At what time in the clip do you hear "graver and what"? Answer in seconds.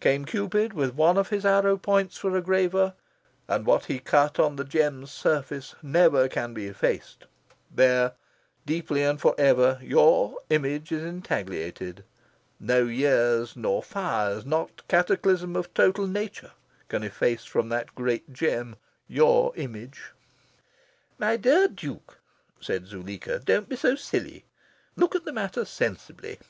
2.40-3.84